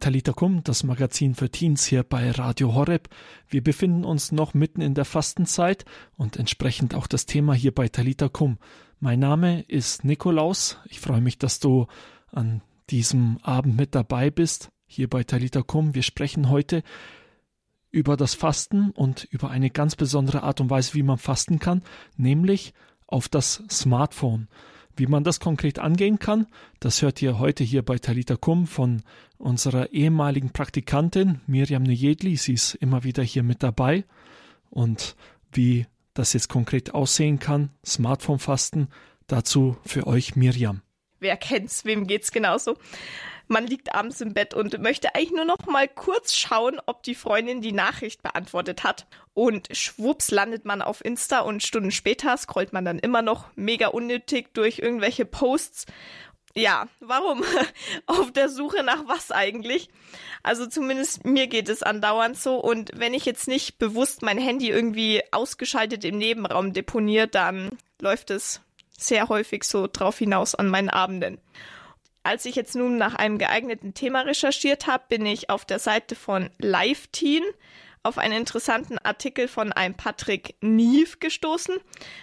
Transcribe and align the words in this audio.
Talita 0.00 0.32
Kum, 0.32 0.64
das 0.64 0.82
Magazin 0.82 1.34
für 1.34 1.50
Teens 1.50 1.84
hier 1.84 2.02
bei 2.02 2.30
Radio 2.30 2.74
Horeb. 2.74 3.10
Wir 3.48 3.62
befinden 3.62 4.04
uns 4.04 4.32
noch 4.32 4.54
mitten 4.54 4.80
in 4.80 4.94
der 4.94 5.04
Fastenzeit 5.04 5.84
und 6.16 6.38
entsprechend 6.38 6.94
auch 6.94 7.06
das 7.06 7.26
Thema 7.26 7.52
hier 7.52 7.74
bei 7.74 7.88
Talita 7.88 8.30
Kum. 8.30 8.56
Mein 8.98 9.18
Name 9.18 9.60
ist 9.68 10.02
Nikolaus. 10.02 10.78
Ich 10.86 11.00
freue 11.00 11.20
mich, 11.20 11.36
dass 11.36 11.60
du 11.60 11.86
an 12.32 12.62
diesem 12.88 13.38
Abend 13.42 13.76
mit 13.76 13.94
dabei 13.94 14.30
bist 14.30 14.70
hier 14.86 15.08
bei 15.08 15.22
Talita 15.22 15.60
Kum. 15.60 15.94
Wir 15.94 16.02
sprechen 16.02 16.48
heute 16.48 16.82
über 17.90 18.16
das 18.16 18.32
Fasten 18.32 18.92
und 18.92 19.24
über 19.24 19.50
eine 19.50 19.68
ganz 19.68 19.96
besondere 19.96 20.44
Art 20.44 20.62
und 20.62 20.70
Weise, 20.70 20.94
wie 20.94 21.02
man 21.02 21.18
fasten 21.18 21.58
kann, 21.58 21.82
nämlich 22.16 22.72
auf 23.06 23.28
das 23.28 23.62
Smartphone. 23.68 24.48
Wie 24.96 25.06
man 25.06 25.24
das 25.24 25.40
konkret 25.40 25.78
angehen 25.78 26.18
kann, 26.18 26.46
das 26.78 27.02
hört 27.02 27.22
ihr 27.22 27.38
heute 27.38 27.64
hier 27.64 27.82
bei 27.82 27.98
Talita 27.98 28.36
Kum 28.36 28.66
von 28.66 29.02
unserer 29.38 29.92
ehemaligen 29.92 30.50
Praktikantin 30.50 31.40
Miriam 31.46 31.82
Nejedli. 31.82 32.36
Sie 32.36 32.54
ist 32.54 32.74
immer 32.74 33.04
wieder 33.04 33.22
hier 33.22 33.42
mit 33.42 33.62
dabei. 33.62 34.04
Und 34.68 35.16
wie 35.52 35.86
das 36.14 36.32
jetzt 36.32 36.48
konkret 36.48 36.94
aussehen 36.94 37.38
kann, 37.38 37.70
Smartphone-Fasten, 37.84 38.88
dazu 39.26 39.76
für 39.86 40.06
euch 40.06 40.36
Miriam. 40.36 40.82
Wer 41.18 41.36
kennt's? 41.36 41.84
Wem 41.84 42.06
geht's 42.06 42.32
genauso? 42.32 42.76
Man 43.52 43.66
liegt 43.66 43.92
abends 43.96 44.20
im 44.20 44.32
Bett 44.32 44.54
und 44.54 44.78
möchte 44.78 45.12
eigentlich 45.16 45.32
nur 45.32 45.44
noch 45.44 45.66
mal 45.66 45.88
kurz 45.88 46.36
schauen, 46.36 46.80
ob 46.86 47.02
die 47.02 47.16
Freundin 47.16 47.60
die 47.60 47.72
Nachricht 47.72 48.22
beantwortet 48.22 48.84
hat. 48.84 49.08
Und 49.34 49.66
schwupps 49.72 50.30
landet 50.30 50.64
man 50.64 50.82
auf 50.82 51.04
Insta 51.04 51.40
und 51.40 51.64
Stunden 51.64 51.90
später 51.90 52.36
scrollt 52.36 52.72
man 52.72 52.84
dann 52.84 53.00
immer 53.00 53.22
noch 53.22 53.46
mega 53.56 53.88
unnötig 53.88 54.54
durch 54.54 54.78
irgendwelche 54.78 55.24
Posts. 55.24 55.86
Ja, 56.54 56.86
warum? 57.00 57.42
auf 58.06 58.30
der 58.30 58.50
Suche 58.50 58.84
nach 58.84 59.08
was 59.08 59.32
eigentlich? 59.32 59.88
Also 60.44 60.68
zumindest 60.68 61.24
mir 61.24 61.48
geht 61.48 61.68
es 61.68 61.82
andauernd 61.82 62.38
so. 62.38 62.54
Und 62.54 62.92
wenn 62.94 63.14
ich 63.14 63.24
jetzt 63.24 63.48
nicht 63.48 63.78
bewusst 63.78 64.22
mein 64.22 64.38
Handy 64.38 64.70
irgendwie 64.70 65.22
ausgeschaltet 65.32 66.04
im 66.04 66.18
Nebenraum 66.18 66.72
deponiert, 66.72 67.34
dann 67.34 67.70
läuft 68.00 68.30
es 68.30 68.60
sehr 68.96 69.28
häufig 69.28 69.64
so 69.64 69.88
drauf 69.92 70.18
hinaus 70.18 70.54
an 70.54 70.68
meinen 70.68 70.88
Abenden. 70.88 71.40
Als 72.22 72.44
ich 72.44 72.54
jetzt 72.54 72.74
nun 72.74 72.98
nach 72.98 73.14
einem 73.14 73.38
geeigneten 73.38 73.94
Thema 73.94 74.20
recherchiert 74.20 74.86
habe, 74.86 75.04
bin 75.08 75.24
ich 75.24 75.48
auf 75.48 75.64
der 75.64 75.78
Seite 75.78 76.14
von 76.14 76.50
LiveTeen 76.58 77.44
auf 78.02 78.18
einen 78.18 78.40
interessanten 78.40 78.98
Artikel 78.98 79.48
von 79.48 79.72
einem 79.72 79.94
Patrick 79.94 80.54
Neve 80.60 81.18
gestoßen. 81.18 81.76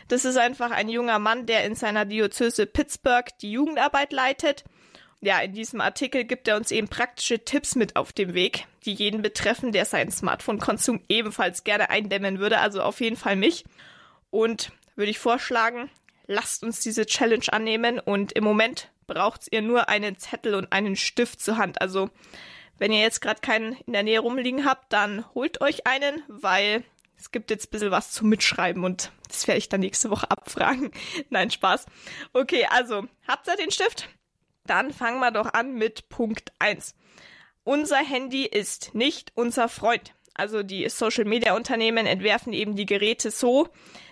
Das 0.08 0.26
ist 0.26 0.38
einfach 0.38 0.72
ein 0.72 0.89
junger 0.89 1.20
Mann, 1.20 1.45
der 1.45 1.66
in 1.66 1.76
seiner 1.76 2.06
Diözese 2.06 2.66
Pittsburgh 2.66 3.26
die 3.42 3.52
Jugendarbeit 3.52 4.12
leitet. 4.12 4.64
Ja, 5.20 5.39
in 5.39 5.54
diesem 5.54 5.81
Artikel 5.81 6.26
gibt 6.26 6.48
er 6.48 6.58
uns 6.58 6.72
eben 6.72 6.88
praktische 6.88 7.44
Tipps 7.44 7.76
mit 7.76 7.95
auf 7.95 8.14
dem 8.14 8.34
Weg, 8.36 8.66
die 8.86 8.94
jeden 8.94 9.23
betreffen, 9.23 9.72
der 9.72 9.86
seinen 9.86 10.11
Smartphone-Konsum 10.11 11.02
ebenfalls 11.09 11.64
gerne 11.64 11.89
eindämmen 11.89 12.38
würde, 12.39 12.59
also 12.59 12.82
auf 12.82 13.02
jeden 13.02 13.17
Fall 13.17 13.36
mich. 13.36 13.66
Und 14.30 14.72
würde 14.95 15.09
ich 15.09 15.20
vorschlagen, 15.20 15.89
lasst 16.28 16.64
uns 16.64 16.82
diese 16.82 17.06
Challenge 17.08 17.45
annehmen 17.52 18.00
und 18.00 18.32
im 18.34 18.44
Moment 18.44 18.89
braucht 19.08 19.47
ihr 19.52 19.61
nur 19.61 19.89
einen 19.89 20.17
Zettel 20.17 20.53
und 20.55 20.72
einen 20.72 20.95
Stift 20.95 21.41
zur 21.41 21.58
Hand. 21.58 21.81
Also 21.81 22.09
wenn 22.77 22.91
ihr 22.91 23.02
jetzt 23.02 23.22
gerade 23.22 23.41
keinen 23.41 23.73
in 23.86 23.94
der 23.94 24.03
Nähe 24.03 24.19
rumliegen 24.19 24.66
habt, 24.66 24.94
dann 24.94 25.25
holt 25.33 25.61
euch 25.61 25.88
einen, 25.88 26.22
weil 26.27 26.83
es 27.17 27.31
gibt 27.31 27.49
jetzt 27.49 27.67
ein 27.67 27.72
bisschen 27.72 27.91
was 27.91 28.11
zum 28.11 28.30
Mitschreiben 28.30 28.83
und 28.83 29.11
das 29.27 29.47
werde 29.47 29.58
ich 29.58 29.69
dann 29.69 29.80
nächste 29.80 30.09
Woche 30.09 30.30
abfragen. 30.30 30.91
Nein, 31.30 31.49
Spaß. 31.49 31.86
Okay, 32.33 32.67
also 32.69 33.08
habt 33.27 33.47
ihr 33.47 33.55
den 33.55 33.72
Stift? 33.72 34.09
Dann 34.66 34.94
fangen 34.94 35.19
wir 35.19 35.31
doch 35.31 35.53
an 35.53 35.73
mit 35.73 36.09
Punkt 36.09 36.52
1. 36.59 36.94
Unser 37.64 37.97
Handy 37.97 38.45
ist 38.45 38.94
nicht 38.94 39.31
unser 39.36 39.69
Freund. 39.69 40.14
Also 40.33 40.61
die 40.61 40.88
Social 40.89 41.25
Media 41.25 41.55
Unternehmen 41.55 42.05
entwerfen 42.05 42.53
eben 42.53 42.75
die 42.75 42.86
Geräte 42.86 43.31
so, 43.31 43.69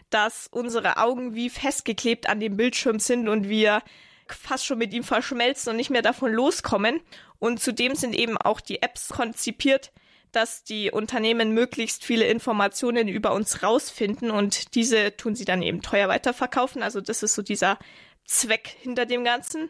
dass 0.09 0.47
unsere 0.47 0.97
Augen 0.97 1.35
wie 1.35 1.49
festgeklebt 1.49 2.27
an 2.27 2.39
dem 2.39 2.57
Bildschirm 2.57 2.99
sind 2.99 3.27
und 3.29 3.47
wir 3.47 3.83
fast 4.27 4.65
schon 4.65 4.77
mit 4.77 4.93
ihm 4.93 5.03
verschmelzen 5.03 5.71
und 5.71 5.77
nicht 5.77 5.89
mehr 5.89 6.01
davon 6.01 6.31
loskommen. 6.31 7.01
Und 7.39 7.61
zudem 7.61 7.95
sind 7.95 8.15
eben 8.15 8.37
auch 8.37 8.61
die 8.61 8.81
Apps 8.81 9.09
konzipiert, 9.09 9.91
dass 10.31 10.63
die 10.63 10.91
Unternehmen 10.91 11.51
möglichst 11.51 12.03
viele 12.03 12.25
Informationen 12.25 13.07
über 13.07 13.33
uns 13.33 13.63
rausfinden 13.63 14.31
und 14.31 14.75
diese 14.75 15.15
tun 15.15 15.35
sie 15.35 15.45
dann 15.45 15.61
eben 15.61 15.81
teuer 15.81 16.09
weiterverkaufen. 16.09 16.83
Also 16.83 16.99
das 16.99 17.23
ist 17.23 17.35
so 17.35 17.41
dieser 17.41 17.79
Zweck 18.25 18.75
hinter 18.81 19.05
dem 19.05 19.23
Ganzen. 19.23 19.69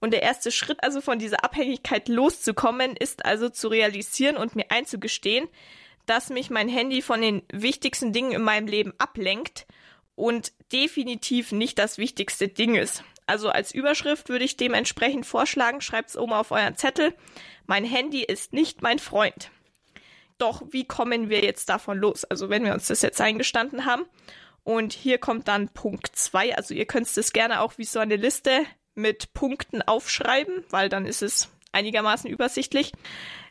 Und 0.00 0.12
der 0.12 0.22
erste 0.22 0.50
Schritt 0.50 0.82
also 0.82 1.02
von 1.02 1.18
dieser 1.18 1.44
Abhängigkeit 1.44 2.08
loszukommen, 2.08 2.96
ist 2.96 3.26
also 3.26 3.50
zu 3.50 3.68
realisieren 3.68 4.38
und 4.38 4.56
mir 4.56 4.70
einzugestehen, 4.70 5.46
dass 6.06 6.30
mich 6.30 6.48
mein 6.48 6.68
Handy 6.68 7.02
von 7.02 7.20
den 7.20 7.42
wichtigsten 7.52 8.12
Dingen 8.12 8.32
in 8.32 8.42
meinem 8.42 8.66
Leben 8.66 8.94
ablenkt 8.96 9.66
und 10.14 10.52
definitiv 10.72 11.52
nicht 11.52 11.78
das 11.78 11.98
wichtigste 11.98 12.48
Ding 12.48 12.76
ist. 12.76 13.04
Also 13.30 13.48
als 13.48 13.70
Überschrift 13.72 14.28
würde 14.28 14.44
ich 14.44 14.56
dementsprechend 14.56 15.24
vorschlagen, 15.24 15.80
schreibt 15.80 16.08
es 16.10 16.16
oben 16.16 16.32
auf 16.32 16.50
euren 16.50 16.74
Zettel, 16.74 17.14
mein 17.64 17.84
Handy 17.84 18.24
ist 18.24 18.52
nicht 18.52 18.82
mein 18.82 18.98
Freund. 18.98 19.52
Doch 20.36 20.62
wie 20.70 20.84
kommen 20.84 21.30
wir 21.30 21.44
jetzt 21.44 21.68
davon 21.68 21.96
los? 21.96 22.24
Also 22.24 22.50
wenn 22.50 22.64
wir 22.64 22.74
uns 22.74 22.88
das 22.88 23.02
jetzt 23.02 23.20
eingestanden 23.20 23.86
haben. 23.86 24.04
Und 24.64 24.92
hier 24.92 25.18
kommt 25.18 25.46
dann 25.46 25.68
Punkt 25.68 26.10
2. 26.12 26.56
Also 26.56 26.74
ihr 26.74 26.86
könnt 26.86 27.06
es 27.06 27.32
gerne 27.32 27.60
auch 27.60 27.78
wie 27.78 27.84
so 27.84 28.00
eine 28.00 28.16
Liste 28.16 28.64
mit 28.96 29.32
Punkten 29.32 29.80
aufschreiben, 29.80 30.64
weil 30.70 30.88
dann 30.88 31.06
ist 31.06 31.22
es 31.22 31.50
einigermaßen 31.70 32.28
übersichtlich. 32.28 32.90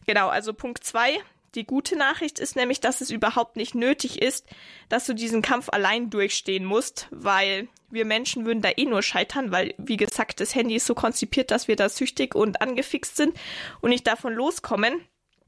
Genau, 0.06 0.28
also 0.28 0.54
Punkt 0.54 0.84
2. 0.84 1.20
Die 1.56 1.66
gute 1.66 1.96
Nachricht 1.96 2.40
ist 2.40 2.56
nämlich, 2.56 2.80
dass 2.80 3.02
es 3.02 3.10
überhaupt 3.10 3.56
nicht 3.56 3.74
nötig 3.74 4.22
ist, 4.22 4.46
dass 4.88 5.06
du 5.06 5.14
diesen 5.14 5.42
Kampf 5.42 5.70
allein 5.70 6.10
durchstehen 6.10 6.64
musst, 6.64 7.08
weil 7.10 7.68
wir 7.90 8.06
Menschen 8.06 8.46
würden 8.46 8.62
da 8.62 8.70
eh 8.76 8.86
nur 8.86 9.02
scheitern, 9.02 9.52
weil, 9.52 9.74
wie 9.78 9.98
gesagt, 9.98 10.40
das 10.40 10.54
Handy 10.54 10.76
ist 10.76 10.86
so 10.86 10.94
konzipiert, 10.94 11.50
dass 11.50 11.68
wir 11.68 11.76
da 11.76 11.90
süchtig 11.90 12.36
und 12.36 12.62
angefixt 12.62 13.16
sind 13.16 13.36
und 13.82 13.90
nicht 13.90 14.06
davon 14.06 14.34
loskommen. 14.34 15.02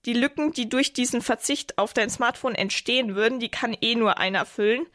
Die 0.05 0.13
Lücken, 0.13 0.51
die 0.51 0.67
durch 0.67 0.93
diesen 0.93 1.21
Verzicht 1.21 1.77
auf 1.77 1.93
dein 1.93 2.09
Smartphone 2.09 2.55
entstehen 2.55 3.15
würden, 3.15 3.39
die 3.39 3.49
kann 3.49 3.77
eh 3.79 3.93
nur 3.93 4.17
einer 4.17 4.47
füllen. 4.47 4.87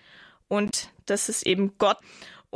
Und 0.48 0.90
das 1.06 1.28
ist 1.28 1.46
eben 1.46 1.78
Gott. 1.78 1.98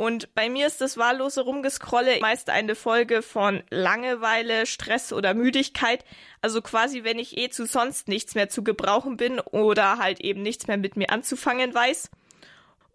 Und 0.01 0.33
bei 0.33 0.49
mir 0.49 0.65
ist 0.65 0.81
das 0.81 0.97
wahllose 0.97 1.41
Rumgescrolle 1.41 2.21
meist 2.21 2.49
eine 2.49 2.73
Folge 2.73 3.21
von 3.21 3.61
Langeweile, 3.69 4.65
Stress 4.65 5.13
oder 5.13 5.35
Müdigkeit. 5.35 6.03
Also 6.41 6.63
quasi, 6.63 7.03
wenn 7.03 7.19
ich 7.19 7.37
eh 7.37 7.51
zu 7.51 7.67
sonst 7.67 8.07
nichts 8.07 8.33
mehr 8.33 8.49
zu 8.49 8.63
gebrauchen 8.63 9.15
bin 9.15 9.39
oder 9.39 9.99
halt 9.99 10.19
eben 10.19 10.41
nichts 10.41 10.65
mehr 10.65 10.77
mit 10.77 10.97
mir 10.97 11.11
anzufangen 11.11 11.71
weiß. 11.71 12.09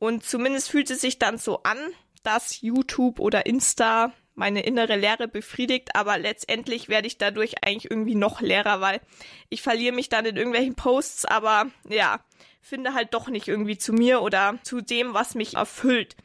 Und 0.01 0.25
zumindest 0.25 0.69
fühlt 0.69 0.91
es 0.91 1.01
sich 1.01 1.21
dann 1.21 1.39
so 1.39 1.63
an, 1.63 1.79
dass 2.25 2.61
YouTube 2.61 3.21
oder 3.21 3.47
Insta 3.47 4.13
meine 4.35 4.65
innere 4.65 4.97
Leere 4.97 5.29
befriedigt, 5.29 5.95
aber 5.95 6.19
letztendlich 6.19 6.89
werde 6.89 7.07
ich 7.07 7.19
dadurch 7.19 7.63
eigentlich 7.65 7.89
irgendwie 7.89 8.17
noch 8.17 8.41
leerer, 8.41 8.81
weil 8.81 9.01
ich 9.49 9.63
verliere 9.63 9.95
mich 9.95 10.09
dann 10.09 10.27
in 10.27 10.37
irgendwelchen 10.37 10.75
Posts, 10.75 11.27
aber 11.27 11.67
ja, 11.89 12.19
finde 12.61 12.95
halt 12.95 13.15
doch 13.15 13.29
nicht 13.29 13.47
irgendwie 13.47 13.79
zu 13.79 13.93
mir 13.93 14.23
oder 14.23 14.59
zu 14.65 14.81
dem, 14.81 15.15
was 15.15 15.37
mich 15.37 15.55
erfüllt. 15.55 16.17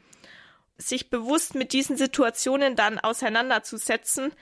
Sich 0.88 1.10
bewusst 1.10 1.54
mit 1.54 1.72
diesen 1.72 1.96
Situationen 1.96 2.76
dann 2.76 2.98
auseinanderzusetzen, 2.98 4.32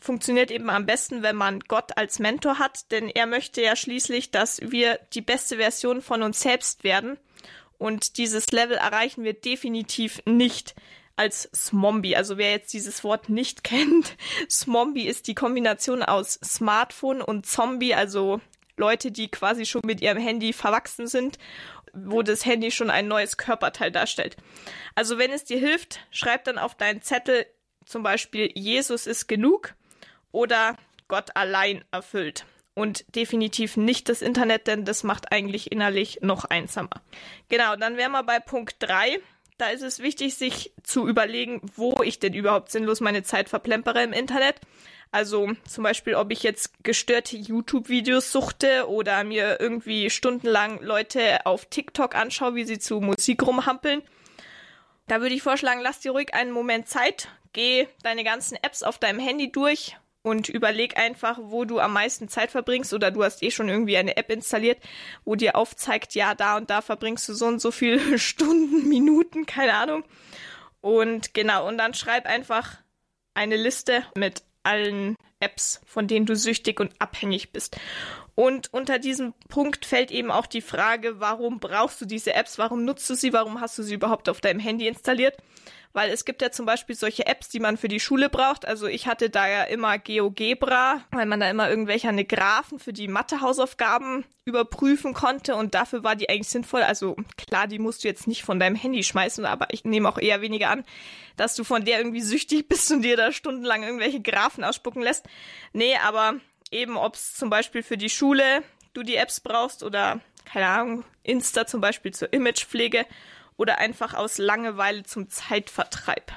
funktioniert 0.00 0.50
eben 0.50 0.70
am 0.70 0.86
besten, 0.86 1.22
wenn 1.22 1.36
man 1.36 1.60
Gott 1.60 1.96
als 1.96 2.18
Mentor 2.18 2.58
hat, 2.58 2.90
denn 2.92 3.08
er 3.08 3.26
möchte 3.26 3.62
ja 3.62 3.74
schließlich, 3.74 4.30
dass 4.30 4.60
wir 4.60 4.98
die 5.14 5.22
beste 5.22 5.56
Version 5.56 6.02
von 6.02 6.22
uns 6.22 6.40
selbst 6.40 6.84
werden 6.84 7.18
und 7.78 8.18
dieses 8.18 8.50
Level 8.50 8.76
erreichen 8.76 9.24
wir 9.24 9.34
definitiv 9.34 10.20
nicht 10.26 10.74
als 11.16 11.48
Smombie. 11.54 12.16
Also 12.16 12.38
wer 12.38 12.50
jetzt 12.50 12.72
dieses 12.72 13.02
Wort 13.04 13.28
nicht 13.28 13.64
kennt, 13.64 14.16
Smombie 14.50 15.06
ist 15.06 15.26
die 15.28 15.34
Kombination 15.34 16.02
aus 16.02 16.38
Smartphone 16.44 17.22
und 17.22 17.46
Zombie, 17.46 17.94
also 17.94 18.40
Leute, 18.76 19.10
die 19.10 19.28
quasi 19.28 19.66
schon 19.66 19.82
mit 19.84 20.00
ihrem 20.00 20.18
Handy 20.18 20.52
verwachsen 20.52 21.08
sind, 21.08 21.38
wo 22.06 22.22
das 22.22 22.44
Handy 22.44 22.70
schon 22.70 22.90
ein 22.90 23.08
neues 23.08 23.36
Körperteil 23.36 23.90
darstellt. 23.90 24.36
Also 24.94 25.18
wenn 25.18 25.30
es 25.30 25.44
dir 25.44 25.58
hilft, 25.58 26.00
schreib 26.10 26.44
dann 26.44 26.58
auf 26.58 26.74
deinen 26.74 27.02
Zettel 27.02 27.46
zum 27.84 28.02
Beispiel 28.02 28.50
Jesus 28.54 29.06
ist 29.06 29.28
genug 29.28 29.74
oder 30.30 30.76
Gott 31.08 31.34
allein 31.34 31.84
erfüllt 31.90 32.44
und 32.74 33.04
definitiv 33.16 33.76
nicht 33.76 34.08
das 34.08 34.22
Internet, 34.22 34.68
denn 34.68 34.84
das 34.84 35.02
macht 35.02 35.32
eigentlich 35.32 35.72
innerlich 35.72 36.20
noch 36.22 36.44
einsamer. 36.44 37.02
Genau, 37.48 37.74
dann 37.74 37.96
wären 37.96 38.12
wir 38.12 38.22
bei 38.22 38.38
Punkt 38.38 38.76
3. 38.78 39.18
Da 39.56 39.70
ist 39.70 39.82
es 39.82 39.98
wichtig, 39.98 40.36
sich 40.36 40.72
zu 40.84 41.08
überlegen, 41.08 41.60
wo 41.74 42.02
ich 42.04 42.20
denn 42.20 42.34
überhaupt 42.34 42.70
sinnlos 42.70 43.00
meine 43.00 43.24
Zeit 43.24 43.48
verplempere 43.48 44.04
im 44.04 44.12
Internet. 44.12 44.60
Also 45.10 45.52
zum 45.66 45.84
Beispiel, 45.84 46.14
ob 46.14 46.30
ich 46.30 46.42
jetzt 46.42 46.72
gestörte 46.84 47.36
YouTube-Videos 47.36 48.30
suchte 48.30 48.88
oder 48.88 49.24
mir 49.24 49.58
irgendwie 49.60 50.10
stundenlang 50.10 50.82
Leute 50.82 51.46
auf 51.46 51.66
TikTok 51.66 52.14
anschaue, 52.14 52.54
wie 52.54 52.64
sie 52.64 52.78
zu 52.78 53.00
Musik 53.00 53.46
rumhampeln. 53.46 54.02
Da 55.06 55.22
würde 55.22 55.34
ich 55.34 55.42
vorschlagen, 55.42 55.80
lass 55.80 56.00
dir 56.00 56.12
ruhig 56.12 56.34
einen 56.34 56.50
Moment 56.50 56.88
Zeit, 56.88 57.28
geh 57.54 57.88
deine 58.02 58.24
ganzen 58.24 58.56
Apps 58.62 58.82
auf 58.82 58.98
deinem 58.98 59.18
Handy 59.18 59.50
durch 59.50 59.96
und 60.22 60.50
überleg 60.50 60.98
einfach, 60.98 61.38
wo 61.40 61.64
du 61.64 61.80
am 61.80 61.94
meisten 61.94 62.28
Zeit 62.28 62.50
verbringst 62.50 62.92
oder 62.92 63.10
du 63.10 63.24
hast 63.24 63.42
eh 63.42 63.50
schon 63.50 63.68
irgendwie 63.70 63.96
eine 63.96 64.16
App 64.18 64.30
installiert, 64.30 64.78
wo 65.24 65.34
dir 65.34 65.56
aufzeigt, 65.56 66.14
ja, 66.14 66.34
da 66.34 66.56
und 66.58 66.68
da 66.68 66.82
verbringst 66.82 67.28
du 67.28 67.34
so 67.34 67.46
und 67.46 67.60
so 67.60 67.70
viele 67.70 68.18
Stunden, 68.18 68.88
Minuten, 68.88 69.46
keine 69.46 69.74
Ahnung. 69.74 70.04
Und 70.80 71.32
genau, 71.34 71.66
und 71.66 71.78
dann 71.78 71.94
schreib 71.94 72.26
einfach 72.26 72.76
eine 73.34 73.56
Liste 73.56 74.04
mit 74.16 74.42
allen 74.68 75.16
Apps, 75.40 75.80
von 75.86 76.06
denen 76.06 76.26
du 76.26 76.36
süchtig 76.36 76.78
und 76.78 76.92
abhängig 76.98 77.52
bist. 77.52 77.78
Und 78.34 78.72
unter 78.72 78.98
diesem 78.98 79.32
Punkt 79.48 79.84
fällt 79.84 80.10
eben 80.10 80.30
auch 80.30 80.46
die 80.46 80.60
Frage, 80.60 81.20
warum 81.20 81.58
brauchst 81.58 82.00
du 82.00 82.04
diese 82.04 82.34
Apps, 82.34 82.58
warum 82.58 82.84
nutzt 82.84 83.08
du 83.10 83.14
sie, 83.14 83.32
warum 83.32 83.60
hast 83.60 83.78
du 83.78 83.82
sie 83.82 83.94
überhaupt 83.94 84.28
auf 84.28 84.40
deinem 84.40 84.60
Handy 84.60 84.86
installiert? 84.86 85.36
Weil 85.92 86.10
es 86.10 86.24
gibt 86.24 86.42
ja 86.42 86.50
zum 86.50 86.66
Beispiel 86.66 86.94
solche 86.94 87.26
Apps, 87.26 87.48
die 87.48 87.60
man 87.60 87.76
für 87.76 87.88
die 87.88 88.00
Schule 88.00 88.28
braucht. 88.28 88.66
Also 88.66 88.86
ich 88.86 89.06
hatte 89.06 89.30
da 89.30 89.48
ja 89.48 89.64
immer 89.64 89.98
GeoGebra, 89.98 91.02
weil 91.10 91.26
man 91.26 91.40
da 91.40 91.48
immer 91.48 91.68
irgendwelche 91.68 92.12
Graphen 92.24 92.78
für 92.78 92.92
die 92.92 93.08
Mathe-Hausaufgaben 93.08 94.24
überprüfen 94.44 95.14
konnte 95.14 95.54
und 95.54 95.74
dafür 95.74 96.04
war 96.04 96.16
die 96.16 96.28
eigentlich 96.28 96.48
sinnvoll. 96.48 96.82
Also 96.82 97.16
klar, 97.36 97.66
die 97.66 97.78
musst 97.78 98.04
du 98.04 98.08
jetzt 98.08 98.26
nicht 98.26 98.42
von 98.42 98.60
deinem 98.60 98.76
Handy 98.76 99.02
schmeißen, 99.02 99.44
aber 99.44 99.68
ich 99.70 99.84
nehme 99.84 100.08
auch 100.08 100.18
eher 100.18 100.40
weniger 100.40 100.70
an, 100.70 100.84
dass 101.36 101.54
du 101.54 101.64
von 101.64 101.84
der 101.84 101.98
irgendwie 101.98 102.22
süchtig 102.22 102.68
bist 102.68 102.90
und 102.90 103.02
dir 103.02 103.16
da 103.16 103.32
stundenlang 103.32 103.82
irgendwelche 103.82 104.20
Graphen 104.20 104.64
ausspucken 104.64 105.02
lässt. 105.02 105.26
Nee, 105.72 105.96
aber 106.06 106.34
eben 106.70 106.96
ob 106.96 107.14
es 107.14 107.34
zum 107.34 107.50
Beispiel 107.50 107.82
für 107.82 107.96
die 107.96 108.10
Schule 108.10 108.62
du 108.94 109.02
die 109.02 109.16
Apps 109.16 109.40
brauchst 109.40 109.82
oder 109.82 110.20
keine 110.44 110.66
Ahnung, 110.66 111.04
Insta 111.22 111.66
zum 111.66 111.80
Beispiel 111.80 112.12
zur 112.12 112.32
Imagepflege 112.32 113.06
oder 113.58 113.76
einfach 113.76 114.14
aus 114.14 114.38
Langeweile 114.38 115.02
zum 115.02 115.28
Zeitvertreib. 115.28 116.32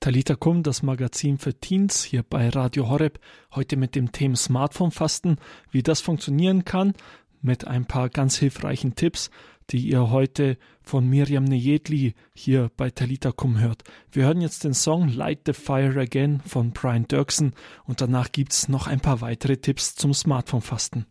Talita 0.00 0.34
Kum, 0.34 0.64
das 0.64 0.82
Magazin 0.82 1.38
für 1.38 1.54
Teens 1.54 2.02
hier 2.02 2.24
bei 2.24 2.48
Radio 2.48 2.88
Horeb, 2.88 3.20
heute 3.54 3.76
mit 3.76 3.94
dem 3.94 4.10
Thema 4.10 4.34
Smartphone-Fasten, 4.34 5.36
wie 5.70 5.84
das 5.84 6.00
funktionieren 6.00 6.64
kann, 6.64 6.94
mit 7.40 7.68
ein 7.68 7.86
paar 7.86 8.08
ganz 8.08 8.36
hilfreichen 8.36 8.96
Tipps, 8.96 9.30
die 9.70 9.78
ihr 9.88 10.10
heute 10.10 10.58
von 10.82 11.08
Miriam 11.08 11.44
Nejedli 11.44 12.14
hier 12.34 12.70
bei 12.76 12.90
Talita 12.90 13.30
Kum 13.30 13.60
hört. 13.60 13.84
Wir 14.10 14.24
hören 14.24 14.40
jetzt 14.40 14.64
den 14.64 14.74
Song 14.74 15.08
Light 15.08 15.42
the 15.46 15.52
Fire 15.52 16.00
Again 16.00 16.40
von 16.44 16.72
Brian 16.72 17.06
Dirksen 17.06 17.54
und 17.84 18.00
danach 18.00 18.32
gibt's 18.32 18.68
noch 18.68 18.88
ein 18.88 18.98
paar 18.98 19.20
weitere 19.20 19.56
Tipps 19.58 19.94
zum 19.94 20.12
Smartphone-Fasten. 20.12 21.06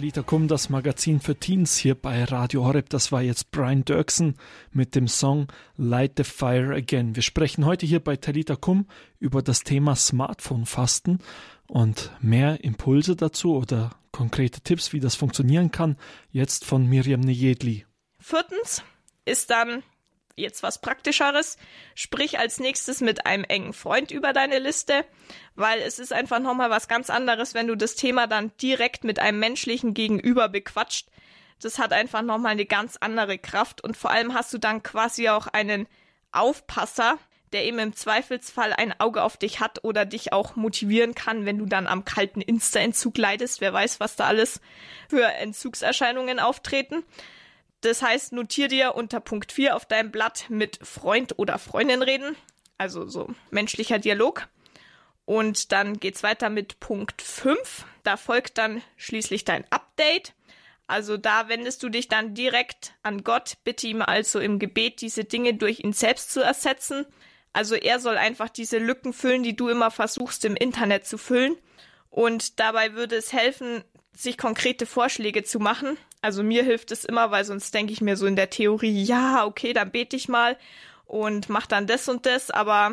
Talita 0.00 0.22
Kum, 0.22 0.48
das 0.48 0.70
Magazin 0.70 1.20
für 1.20 1.36
Teens 1.36 1.76
hier 1.76 1.94
bei 1.94 2.24
Radio 2.24 2.64
Horeb. 2.64 2.88
Das 2.88 3.12
war 3.12 3.20
jetzt 3.20 3.50
Brian 3.50 3.84
Dirksen 3.84 4.36
mit 4.72 4.94
dem 4.94 5.06
Song 5.06 5.48
Light 5.76 6.12
the 6.16 6.24
Fire 6.24 6.74
Again. 6.74 7.16
Wir 7.16 7.22
sprechen 7.22 7.66
heute 7.66 7.84
hier 7.84 8.00
bei 8.00 8.16
Talita 8.16 8.56
Kum 8.56 8.86
über 9.18 9.42
das 9.42 9.62
Thema 9.62 9.94
Smartphone-Fasten 9.94 11.18
und 11.68 12.12
mehr 12.22 12.64
Impulse 12.64 13.14
dazu 13.14 13.54
oder 13.54 13.90
konkrete 14.10 14.62
Tipps, 14.62 14.94
wie 14.94 15.00
das 15.00 15.16
funktionieren 15.16 15.70
kann, 15.70 15.98
jetzt 16.30 16.64
von 16.64 16.86
Miriam 16.86 17.20
Nejedli. 17.20 17.84
Viertens 18.18 18.82
ist 19.26 19.50
dann 19.50 19.82
jetzt 20.40 20.62
was 20.62 20.80
Praktischeres. 20.80 21.56
Sprich 21.94 22.38
als 22.38 22.58
nächstes 22.58 23.00
mit 23.00 23.26
einem 23.26 23.44
engen 23.44 23.72
Freund 23.72 24.10
über 24.10 24.32
deine 24.32 24.58
Liste, 24.58 25.04
weil 25.54 25.80
es 25.80 25.98
ist 25.98 26.12
einfach 26.12 26.40
nochmal 26.40 26.70
was 26.70 26.88
ganz 26.88 27.10
anderes, 27.10 27.54
wenn 27.54 27.66
du 27.66 27.76
das 27.76 27.94
Thema 27.94 28.26
dann 28.26 28.52
direkt 28.60 29.04
mit 29.04 29.18
einem 29.18 29.38
menschlichen 29.38 29.94
Gegenüber 29.94 30.48
bequatscht. 30.48 31.08
Das 31.60 31.78
hat 31.78 31.92
einfach 31.92 32.22
nochmal 32.22 32.52
eine 32.52 32.66
ganz 32.66 32.96
andere 33.00 33.38
Kraft 33.38 33.82
und 33.82 33.96
vor 33.96 34.10
allem 34.10 34.34
hast 34.34 34.52
du 34.52 34.58
dann 34.58 34.82
quasi 34.82 35.28
auch 35.28 35.46
einen 35.46 35.86
Aufpasser, 36.32 37.18
der 37.52 37.64
eben 37.64 37.78
im 37.80 37.94
Zweifelsfall 37.94 38.72
ein 38.72 38.98
Auge 39.00 39.22
auf 39.22 39.36
dich 39.36 39.60
hat 39.60 39.84
oder 39.84 40.04
dich 40.04 40.32
auch 40.32 40.56
motivieren 40.56 41.14
kann, 41.14 41.44
wenn 41.44 41.58
du 41.58 41.66
dann 41.66 41.86
am 41.86 42.04
kalten 42.04 42.40
Insta-Entzug 42.40 43.18
leidest. 43.18 43.60
Wer 43.60 43.72
weiß, 43.72 44.00
was 44.00 44.16
da 44.16 44.26
alles 44.26 44.60
für 45.08 45.24
Entzugserscheinungen 45.24 46.38
auftreten. 46.38 47.04
Das 47.80 48.02
heißt, 48.02 48.32
notier 48.32 48.68
dir 48.68 48.94
unter 48.94 49.20
Punkt 49.20 49.52
4 49.52 49.74
auf 49.74 49.86
deinem 49.86 50.10
Blatt 50.10 50.46
mit 50.48 50.78
Freund 50.82 51.38
oder 51.38 51.58
Freundin 51.58 52.02
reden. 52.02 52.36
Also 52.78 53.06
so 53.06 53.28
menschlicher 53.50 53.98
Dialog. 53.98 54.48
Und 55.24 55.72
dann 55.72 56.00
geht's 56.00 56.22
weiter 56.22 56.50
mit 56.50 56.80
Punkt 56.80 57.22
5. 57.22 57.84
Da 58.02 58.16
folgt 58.16 58.58
dann 58.58 58.82
schließlich 58.96 59.44
dein 59.44 59.64
Update. 59.70 60.34
Also 60.86 61.16
da 61.16 61.48
wendest 61.48 61.82
du 61.82 61.88
dich 61.88 62.08
dann 62.08 62.34
direkt 62.34 62.94
an 63.04 63.22
Gott, 63.22 63.58
bitte 63.62 63.86
ihm 63.86 64.02
also 64.02 64.40
im 64.40 64.58
Gebet 64.58 65.00
diese 65.02 65.24
Dinge 65.24 65.54
durch 65.54 65.80
ihn 65.80 65.92
selbst 65.92 66.32
zu 66.32 66.40
ersetzen. 66.40 67.06
Also 67.52 67.76
er 67.76 68.00
soll 68.00 68.16
einfach 68.16 68.48
diese 68.48 68.78
Lücken 68.78 69.12
füllen, 69.12 69.44
die 69.44 69.54
du 69.54 69.68
immer 69.68 69.90
versuchst 69.90 70.44
im 70.44 70.56
Internet 70.56 71.06
zu 71.06 71.16
füllen. 71.16 71.56
Und 72.10 72.58
dabei 72.58 72.94
würde 72.94 73.14
es 73.14 73.32
helfen, 73.32 73.84
sich 74.16 74.36
konkrete 74.36 74.84
Vorschläge 74.84 75.44
zu 75.44 75.60
machen. 75.60 75.96
Also 76.22 76.42
mir 76.42 76.62
hilft 76.62 76.90
es 76.90 77.04
immer, 77.04 77.30
weil 77.30 77.44
sonst 77.44 77.72
denke 77.72 77.92
ich 77.92 78.00
mir 78.00 78.16
so 78.16 78.26
in 78.26 78.36
der 78.36 78.50
Theorie, 78.50 79.02
ja, 79.02 79.46
okay, 79.46 79.72
dann 79.72 79.90
bete 79.90 80.16
ich 80.16 80.28
mal 80.28 80.56
und 81.06 81.48
mach 81.48 81.66
dann 81.66 81.86
das 81.86 82.08
und 82.08 82.26
das, 82.26 82.50
aber 82.50 82.92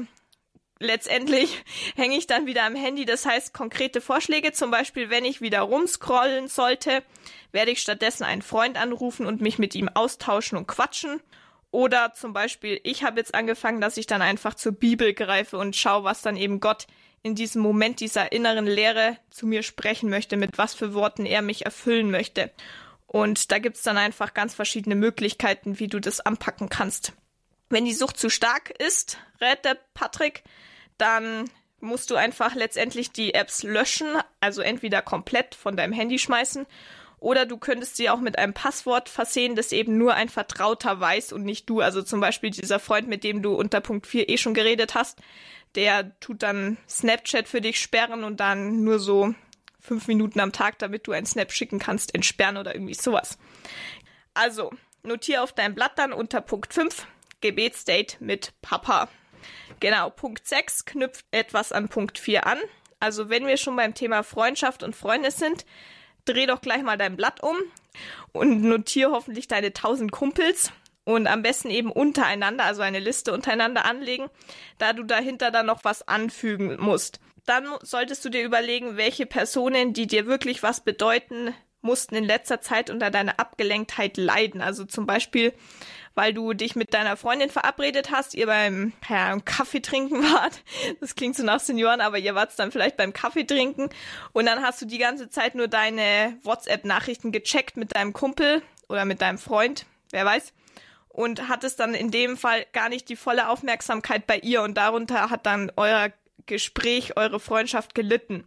letztendlich 0.80 1.64
hänge 1.96 2.18
ich 2.18 2.28
dann 2.28 2.46
wieder 2.46 2.64
am 2.64 2.76
Handy. 2.76 3.06
Das 3.06 3.26
heißt, 3.26 3.54
konkrete 3.54 4.02
Vorschläge, 4.02 4.54
zum 4.54 4.72
Beispiel, 4.72 5.10
wenn 5.10 5.26
ich 5.26 5.42
wieder 5.42 5.62
rumscrollen 5.62 6.48
sollte, 6.48 7.04
werde 7.52 7.72
ich 7.72 7.82
stattdessen 7.82 8.24
einen 8.24 8.42
Freund 8.42 8.78
anrufen 8.80 9.26
und 9.26 9.42
mich 9.42 9.60
mit 9.60 9.76
ihm 9.76 9.90
austauschen 9.94 10.58
und 10.58 10.68
quatschen. 10.68 11.22
Oder 11.70 12.14
zum 12.14 12.32
Beispiel, 12.32 12.80
ich 12.84 13.04
habe 13.04 13.20
jetzt 13.20 13.36
angefangen, 13.36 13.82
dass 13.82 13.98
ich 13.98 14.08
dann 14.08 14.22
einfach 14.22 14.56
zur 14.56 14.72
Bibel 14.72 15.14
greife 15.14 15.58
und 15.58 15.76
schaue, 15.76 16.06
was 16.06 16.22
dann 16.22 16.38
eben 16.38 16.62
Gott 16.62 16.88
in 17.24 17.36
diesem 17.36 17.62
Moment 17.62 18.00
dieser 18.00 18.32
inneren 18.32 18.66
Lehre 18.66 19.18
zu 19.30 19.48
mir 19.48 19.64
sprechen 19.64 20.10
möchte, 20.10 20.38
mit 20.38 20.58
was 20.58 20.74
für 20.74 20.94
Worten 20.94 21.26
er 21.26 21.42
mich 21.42 21.66
erfüllen 21.66 22.10
möchte. 22.10 22.52
Und 23.08 23.52
da 23.52 23.60
gibt's 23.60 23.84
dann 23.84 23.98
einfach 23.98 24.34
ganz 24.34 24.54
verschiedene 24.54 24.96
Möglichkeiten, 24.96 25.80
wie 25.80 25.88
du 25.88 26.00
das 26.00 26.20
anpacken 26.20 26.70
kannst. 26.70 27.14
Wenn 27.70 27.86
die 27.86 27.94
Sucht 27.94 28.18
zu 28.18 28.30
stark 28.30 28.70
ist, 28.70 29.18
rät 29.42 29.66
der 29.66 29.78
Patrick, 29.94 30.44
dann 30.98 31.50
musst 31.80 32.10
du 32.10 32.16
einfach 32.16 32.56
letztendlich 32.56 33.12
die 33.12 33.34
Apps 33.34 33.64
löschen, 33.64 34.08
also 34.40 34.62
entweder 34.62 35.02
komplett 35.02 35.56
von 35.56 35.78
deinem 35.78 35.94
Handy 35.94 36.20
schmeißen 36.20 36.66
oder 37.20 37.46
du 37.46 37.58
könntest 37.58 37.98
sie 37.98 38.10
auch 38.10 38.20
mit 38.20 38.38
einem 38.38 38.54
Passwort 38.54 39.10
versehen, 39.10 39.56
das 39.56 39.72
eben 39.72 39.98
nur 39.98 40.14
ein 40.14 40.30
Vertrauter 40.30 41.00
weiß 41.00 41.34
und 41.34 41.44
nicht 41.44 41.70
du. 41.70 41.82
Also 41.82 42.04
zum 42.04 42.20
Beispiel 42.20 42.52
dieser 42.52 42.80
Freund, 42.80 43.08
mit 43.08 43.24
dem 43.24 43.42
du 43.42 43.56
unter 43.56 43.82
Punkt 43.82 44.06
4 44.06 44.30
eh 44.30 44.38
schon 44.38 44.54
geredet 44.54 44.94
hast, 44.94 45.20
der 45.76 46.18
tut 46.20 46.44
dann 46.44 46.78
Snapchat 46.88 47.48
für 47.48 47.62
dich 47.62 47.80
sperren 47.80 48.24
und 48.24 48.40
dann 48.40 48.84
nur 48.84 49.00
so 49.00 49.34
fünf 49.88 50.08
Minuten 50.08 50.40
am 50.40 50.52
Tag, 50.52 50.78
damit 50.80 51.08
du 51.08 51.14
einen 51.14 51.26
Snap 51.26 51.52
schicken 51.52 51.80
kannst, 51.80 52.14
entsperren 52.14 52.58
oder 52.58 52.76
irgendwie 52.76 52.94
sowas. 52.94 53.38
Also, 54.34 54.72
notiere 55.04 55.42
auf 55.42 55.54
dein 55.54 55.74
Blatt 55.74 55.98
dann 55.98 56.14
unter 56.14 56.42
Punkt 56.42 56.74
5 56.74 57.08
Gebetsdate 57.42 58.18
mit 58.20 58.54
Papa. 58.62 59.10
Genau, 59.80 60.10
Punkt 60.10 60.48
6 60.48 60.86
knüpft 60.86 61.26
etwas 61.32 61.72
an 61.72 61.90
Punkt 61.90 62.20
4 62.20 62.46
an. 62.46 62.60
Also, 63.00 63.30
wenn 63.30 63.48
wir 63.48 63.58
schon 63.58 63.76
beim 63.76 63.94
Thema 63.94 64.24
Freundschaft 64.24 64.84
und 64.84 64.96
Freunde 64.96 65.32
sind, 65.32 65.66
dreh 66.26 66.46
doch 66.46 66.62
gleich 66.62 66.84
mal 66.84 66.98
dein 66.98 67.16
Blatt 67.16 67.42
um 67.42 67.56
und 68.34 68.62
notiere 68.64 69.12
hoffentlich 69.12 69.48
deine 69.48 69.68
1000 69.68 70.12
Kumpels 70.12 70.72
und 71.06 71.28
am 71.28 71.42
besten 71.42 71.70
eben 71.70 71.92
untereinander, 71.92 72.66
also 72.66 72.82
eine 72.82 73.00
Liste 73.00 73.34
untereinander 73.34 73.86
anlegen, 73.86 74.30
da 74.78 74.92
du 74.92 75.04
dahinter 75.04 75.52
dann 75.52 75.66
noch 75.66 75.86
was 75.86 76.08
anfügen 76.08 76.78
musst. 76.80 77.22
Dann 77.48 77.66
solltest 77.82 78.26
du 78.26 78.30
dir 78.30 78.44
überlegen, 78.44 78.98
welche 78.98 79.26
Personen, 79.26 79.94
die 79.94 80.06
dir 80.06 80.28
wirklich 80.28 80.64
was 80.64 80.82
bedeuten, 80.82 81.56
mussten 81.80 82.16
in 82.16 82.26
letzter 82.26 82.60
Zeit 82.60 82.90
unter 82.90 83.10
deiner 83.10 83.40
Abgelenktheit 83.40 84.18
leiden. 84.18 84.62
Also 84.62 84.84
zum 84.84 85.06
Beispiel, 85.06 85.54
weil 86.14 86.34
du 86.34 86.52
dich 86.52 86.76
mit 86.76 86.94
deiner 86.94 87.16
Freundin 87.16 87.50
verabredet 87.50 88.12
hast, 88.12 88.36
ihr 88.36 88.48
beim 88.48 88.92
ja, 89.08 89.40
Kaffee 89.40 89.80
trinken 89.80 90.22
wart. 90.34 90.62
Das 91.00 91.16
klingt 91.16 91.38
so 91.38 91.44
nach 91.44 91.62
Senioren, 91.62 92.02
aber 92.02 92.18
ihr 92.18 92.36
wart 92.36 92.52
dann 92.60 92.74
vielleicht 92.74 92.98
beim 92.98 93.14
Kaffee 93.14 93.46
trinken 93.46 93.90
und 94.34 94.46
dann 94.46 94.62
hast 94.62 94.82
du 94.82 94.86
die 94.86 94.98
ganze 94.98 95.30
Zeit 95.30 95.56
nur 95.56 95.70
deine 95.70 96.38
WhatsApp-Nachrichten 96.44 97.32
gecheckt 97.32 97.78
mit 97.78 97.96
deinem 97.96 98.12
Kumpel 98.12 98.62
oder 98.90 99.06
mit 99.06 99.22
deinem 99.22 99.38
Freund, 99.38 99.86
wer 100.12 100.26
weiß 100.26 100.52
und 101.08 101.48
hattest 101.48 101.80
dann 101.80 101.96
in 101.96 102.12
dem 102.12 102.36
Fall 102.38 102.66
gar 102.74 102.90
nicht 102.90 103.10
die 103.10 103.16
volle 103.16 103.50
Aufmerksamkeit 103.50 104.28
bei 104.28 104.38
ihr 104.38 104.62
und 104.62 104.76
darunter 104.76 105.30
hat 105.30 105.46
dann 105.46 105.72
euer 105.76 106.12
Gespräch, 106.48 107.18
eure 107.18 107.40
Freundschaft 107.40 107.94
gelitten. 107.96 108.46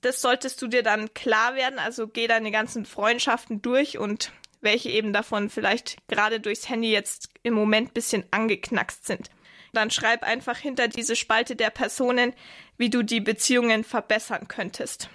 Das 0.00 0.20
solltest 0.20 0.60
du 0.60 0.66
dir 0.66 0.82
dann 0.82 1.14
klar 1.14 1.54
werden, 1.54 1.78
also 1.78 2.08
geh 2.08 2.26
deine 2.26 2.50
ganzen 2.50 2.84
Freundschaften 2.84 3.62
durch 3.62 3.98
und 3.98 4.32
welche 4.60 4.90
eben 4.90 5.12
davon 5.12 5.48
vielleicht 5.48 5.96
gerade 6.08 6.40
durchs 6.40 6.68
Handy 6.68 6.90
jetzt 6.90 7.30
im 7.42 7.54
Moment 7.54 7.94
bisschen 7.94 8.24
angeknackst 8.30 9.06
sind. 9.06 9.30
Dann 9.72 9.90
schreib 9.90 10.22
einfach 10.22 10.56
hinter 10.56 10.88
diese 10.88 11.16
Spalte 11.16 11.54
der 11.54 11.70
Personen 11.70 12.32
wie 12.78 12.90
du 12.90 13.02
die 13.02 13.20
Beziehungen 13.20 13.84
verbessern 13.84 14.48
könntest. 14.48 15.08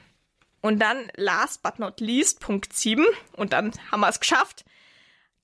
Und 0.62 0.80
dann 0.80 1.12
last 1.16 1.64
but 1.64 1.80
not 1.80 2.00
least, 2.00 2.40
Punkt 2.40 2.74
7, 2.74 3.06
und 3.34 3.54
dann 3.54 3.72
haben 3.92 4.02
wir 4.02 4.10
es 4.10 4.20
geschafft. 4.20 4.64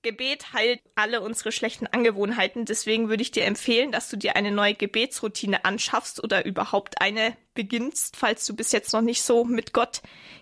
Gebet 0.08 0.54
heilt 0.54 0.80
alle 0.94 1.20
unsere 1.20 1.52
schlechten 1.52 1.86
Angewohnheiten. 1.86 2.64
Deswegen 2.64 3.10
würde 3.10 3.20
ich 3.20 3.30
dir 3.30 3.44
empfehlen, 3.44 3.92
dass 3.92 4.08
du 4.08 4.16
dir 4.16 4.36
eine 4.36 4.50
neue 4.50 4.74
Gebetsroutine 4.74 5.66
anschaffst 5.66 6.24
oder 6.24 6.46
überhaupt 6.46 7.02
eine 7.02 7.36
beginnst, 7.52 8.16
falls 8.16 8.46
du 8.46 8.56
bis 8.56 8.72
jetzt 8.72 8.94
noch 8.94 9.02
nicht 9.02 9.22
so 9.22 9.44
mit 9.44 9.74
Gott 9.74 10.00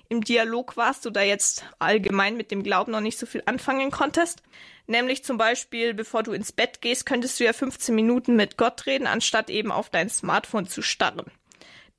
im 0.09 0.23
Dialog 0.23 0.77
warst 0.77 1.05
oder 1.05 1.23
jetzt 1.23 1.65
allgemein 1.81 2.37
mit 2.37 2.53
dem 2.53 2.63
Glauben 2.63 2.93
noch 2.93 3.01
nicht 3.01 3.19
so 3.19 3.27
viel 3.27 3.43
anfangen 3.47 3.91
konntest. 3.91 4.41
Nämlich 4.87 5.25
zum 5.25 5.37
Beispiel, 5.37 5.95
bevor 5.95 6.23
du 6.23 6.31
ins 6.31 6.53
Bett 6.53 6.81
gehst, 6.81 7.05
könntest 7.05 7.41
du 7.41 7.45
ja 7.45 7.53
15 7.53 7.93
Minuten 7.93 8.37
mit 8.37 8.57
Gott 8.57 8.87
reden, 8.87 9.09
anstatt 9.09 9.51
eben 9.51 9.73
auf 9.73 9.91
dein 9.91 10.09
Smartphone 10.09 10.69
zu 10.69 10.81
starren. 10.81 11.27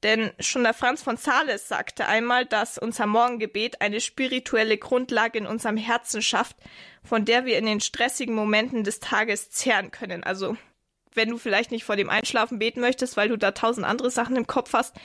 Denn 0.03 0.31
schon 0.39 0.63
der 0.63 0.75
Franz 0.75 1.01
von 1.01 1.17
Sales 1.17 1.67
sagte 1.67 2.05
einmal, 2.07 2.45
dass 2.45 2.77
unser 2.77 3.07
Morgengebet 3.07 3.81
eine 3.81 3.99
spirituelle 3.99 4.77
Grundlage 4.77 5.39
in 5.39 5.47
unserem 5.47 5.77
Herzen 5.77 6.21
schafft, 6.21 6.55
von 7.03 7.25
der 7.25 7.45
wir 7.45 7.57
in 7.57 7.65
den 7.65 7.81
stressigen 7.81 8.35
Momenten 8.35 8.83
des 8.83 8.99
Tages 8.99 9.49
zehren 9.49 9.89
können. 9.89 10.23
Also 10.23 10.55
wenn 11.15 11.29
du 11.29 11.39
vielleicht 11.39 11.71
nicht 11.71 11.83
vor 11.83 11.95
dem 11.95 12.11
Einschlafen 12.11 12.59
beten 12.59 12.79
möchtest, 12.79 13.17
weil 13.17 13.29
du 13.29 13.37
da 13.37 13.51
tausend 13.51 13.87
andere 13.87 14.11
Sachen 14.11 14.35
im 14.35 14.45
Kopf 14.45 14.73
hast, 14.73 14.95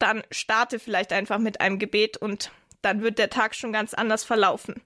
dann 0.00 0.24
starte 0.32 0.80
vielleicht 0.80 1.12
einfach 1.12 1.38
mit 1.38 1.60
einem 1.60 1.78
Gebet 1.78 2.16
und 2.16 2.50
dann 2.82 3.02
wird 3.02 3.18
der 3.18 3.30
Tag 3.30 3.54
schon 3.54 3.72
ganz 3.72 3.94
anders 3.94 4.24
verlaufen. 4.24 4.82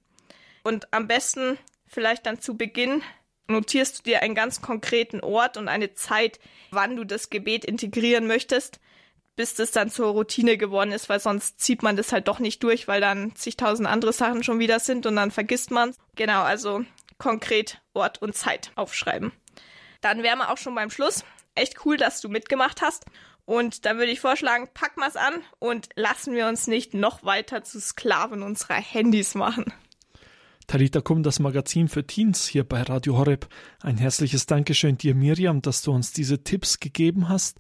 Und 0.62 0.92
am 0.92 1.08
besten 1.08 1.58
vielleicht 1.86 2.26
dann 2.26 2.38
zu 2.38 2.58
Beginn 2.58 3.02
notierst 3.48 3.98
du 3.98 4.02
dir 4.02 4.20
einen 4.20 4.34
ganz 4.34 4.60
konkreten 4.60 5.20
Ort 5.20 5.56
und 5.56 5.68
eine 5.68 5.94
Zeit, 5.94 6.38
wann 6.70 6.96
du 6.96 7.04
das 7.04 7.30
Gebet 7.30 7.64
integrieren 7.64 8.26
möchtest 8.26 8.78
bis 9.36 9.54
das 9.54 9.72
dann 9.72 9.90
zur 9.90 10.08
Routine 10.08 10.56
geworden 10.56 10.92
ist, 10.92 11.08
weil 11.08 11.20
sonst 11.20 11.60
zieht 11.60 11.82
man 11.82 11.96
das 11.96 12.12
halt 12.12 12.28
doch 12.28 12.38
nicht 12.38 12.62
durch, 12.62 12.86
weil 12.88 13.00
dann 13.00 13.34
zigtausend 13.34 13.88
andere 13.88 14.12
Sachen 14.12 14.44
schon 14.44 14.58
wieder 14.58 14.80
sind 14.80 15.06
und 15.06 15.16
dann 15.16 15.30
vergisst 15.30 15.70
man 15.70 15.94
Genau, 16.16 16.42
also 16.42 16.84
konkret 17.18 17.80
Ort 17.92 18.22
und 18.22 18.34
Zeit 18.34 18.70
aufschreiben. 18.76 19.32
Dann 20.00 20.22
wären 20.22 20.38
wir 20.38 20.50
auch 20.50 20.58
schon 20.58 20.74
beim 20.74 20.90
Schluss. 20.90 21.24
Echt 21.54 21.84
cool, 21.84 21.96
dass 21.96 22.20
du 22.20 22.28
mitgemacht 22.28 22.82
hast. 22.82 23.04
Und 23.46 23.84
dann 23.84 23.98
würde 23.98 24.10
ich 24.10 24.20
vorschlagen, 24.20 24.68
pack 24.72 24.96
mal's 24.96 25.16
an 25.16 25.34
und 25.58 25.88
lassen 25.96 26.34
wir 26.34 26.48
uns 26.48 26.66
nicht 26.66 26.94
noch 26.94 27.24
weiter 27.24 27.62
zu 27.62 27.80
Sklaven 27.80 28.42
unserer 28.42 28.74
Handys 28.74 29.34
machen. 29.34 29.66
Talita 30.66 31.02
Kum, 31.02 31.22
das 31.22 31.40
Magazin 31.40 31.88
für 31.88 32.06
Teens 32.06 32.46
hier 32.46 32.64
bei 32.64 32.82
Radio 32.82 33.18
Horeb. 33.18 33.46
Ein 33.82 33.98
herzliches 33.98 34.46
Dankeschön 34.46 34.96
dir, 34.96 35.14
Miriam, 35.14 35.60
dass 35.60 35.82
du 35.82 35.92
uns 35.92 36.12
diese 36.12 36.42
Tipps 36.42 36.80
gegeben 36.80 37.28
hast. 37.28 37.58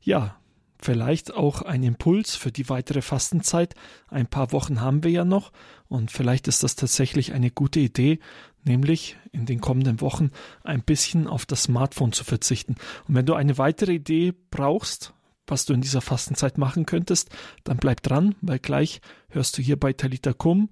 Ja, 0.00 0.39
vielleicht 0.82 1.34
auch 1.34 1.62
ein 1.62 1.82
Impuls 1.82 2.36
für 2.36 2.52
die 2.52 2.68
weitere 2.68 3.02
Fastenzeit. 3.02 3.74
Ein 4.08 4.26
paar 4.26 4.52
Wochen 4.52 4.80
haben 4.80 5.04
wir 5.04 5.10
ja 5.10 5.24
noch 5.24 5.52
und 5.88 6.10
vielleicht 6.10 6.48
ist 6.48 6.62
das 6.62 6.76
tatsächlich 6.76 7.32
eine 7.32 7.50
gute 7.50 7.80
Idee, 7.80 8.18
nämlich 8.64 9.16
in 9.32 9.46
den 9.46 9.60
kommenden 9.60 10.00
Wochen 10.00 10.30
ein 10.64 10.82
bisschen 10.82 11.26
auf 11.26 11.46
das 11.46 11.64
Smartphone 11.64 12.12
zu 12.12 12.24
verzichten. 12.24 12.76
Und 13.08 13.14
wenn 13.14 13.26
du 13.26 13.34
eine 13.34 13.58
weitere 13.58 13.94
Idee 13.94 14.34
brauchst, 14.50 15.14
was 15.46 15.64
du 15.64 15.74
in 15.74 15.80
dieser 15.80 16.00
Fastenzeit 16.00 16.58
machen 16.58 16.86
könntest, 16.86 17.30
dann 17.64 17.78
bleib 17.78 18.02
dran, 18.02 18.34
weil 18.40 18.58
gleich 18.58 19.00
hörst 19.28 19.58
du 19.58 19.62
hier 19.62 19.78
bei 19.78 19.92
Talita 19.92 20.32
Kum 20.32 20.70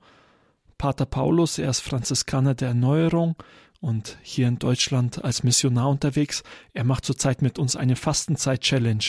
Pater 0.78 1.06
Paulus, 1.06 1.58
er 1.58 1.70
ist 1.70 1.80
Franziskaner 1.80 2.54
der 2.54 2.68
Erneuerung 2.68 3.34
und 3.80 4.16
hier 4.22 4.46
in 4.46 4.60
Deutschland 4.60 5.24
als 5.24 5.42
Missionar 5.42 5.88
unterwegs. 5.90 6.44
Er 6.72 6.84
macht 6.84 7.04
zurzeit 7.04 7.42
mit 7.42 7.58
uns 7.58 7.74
eine 7.74 7.96
Fastenzeit-Challenge. 7.96 9.04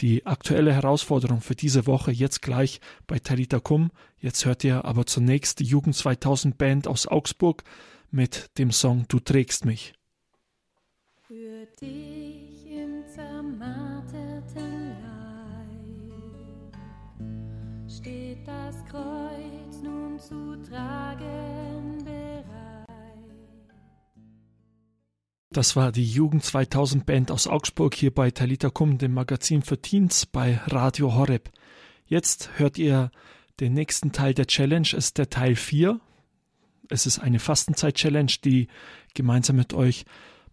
Die 0.00 0.26
aktuelle 0.26 0.72
Herausforderung 0.72 1.40
für 1.40 1.54
diese 1.54 1.86
Woche 1.86 2.10
jetzt 2.10 2.42
gleich 2.42 2.80
bei 3.06 3.18
Talita 3.18 3.60
Kum. 3.60 3.90
Jetzt 4.18 4.44
hört 4.44 4.64
ihr 4.64 4.84
aber 4.84 5.06
zunächst 5.06 5.60
die 5.60 5.64
Jugend 5.64 5.94
2000 5.94 6.58
Band 6.58 6.88
aus 6.88 7.06
Augsburg 7.06 7.62
mit 8.10 8.50
dem 8.58 8.72
Song 8.72 9.06
Du 9.08 9.20
trägst 9.20 9.64
mich. 9.64 9.94
Für 11.26 11.66
dich 11.80 12.66
im 12.66 13.06
zermarterten 13.06 14.90
Leib 15.02 16.76
steht 17.88 18.46
das 18.46 18.84
Kreuz 18.84 19.82
nun 19.82 20.18
zu 20.18 20.56
tragen 20.68 21.53
Das 25.54 25.76
war 25.76 25.92
die 25.92 26.04
Jugend 26.04 26.42
2000 26.42 27.06
Band 27.06 27.30
aus 27.30 27.46
Augsburg 27.46 27.94
hier 27.94 28.12
bei 28.12 28.32
Talita 28.32 28.70
Kum, 28.70 28.98
dem 28.98 29.14
Magazin 29.14 29.62
für 29.62 29.80
Teens 29.80 30.26
bei 30.26 30.60
Radio 30.66 31.14
Horeb. 31.14 31.48
Jetzt 32.06 32.50
hört 32.56 32.76
ihr 32.76 33.12
den 33.60 33.72
nächsten 33.72 34.10
Teil 34.10 34.34
der 34.34 34.48
Challenge, 34.48 34.88
ist 34.96 35.16
der 35.16 35.30
Teil 35.30 35.54
4. 35.54 36.00
Es 36.88 37.06
ist 37.06 37.20
eine 37.20 37.38
Fastenzeit-Challenge, 37.38 38.32
die 38.44 38.66
gemeinsam 39.14 39.54
mit 39.54 39.74
euch 39.74 40.06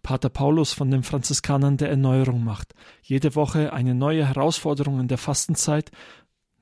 Pater 0.04 0.28
Paulus 0.28 0.72
von 0.72 0.92
den 0.92 1.02
Franziskanern 1.02 1.78
der 1.78 1.90
Erneuerung 1.90 2.44
macht. 2.44 2.72
Jede 3.02 3.34
Woche 3.34 3.72
eine 3.72 3.96
neue 3.96 4.24
Herausforderung 4.24 5.00
in 5.00 5.08
der 5.08 5.18
Fastenzeit. 5.18 5.90